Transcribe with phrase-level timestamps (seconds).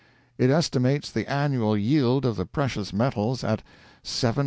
[0.39, 3.61] It estimates the annual yield of the precious metals at
[4.03, 4.37] $730,000,000!